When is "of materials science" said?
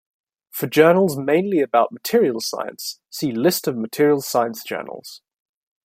3.67-4.63